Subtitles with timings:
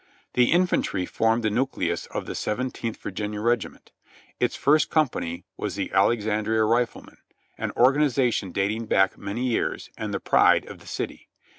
[0.33, 3.91] The infantry formed the nucleus of the Seventeenth Virginia Regiment.
[4.39, 7.17] Its first company was the Alexandria Riflemen,
[7.59, 11.29] an organization dating back many years, and the pride of the city.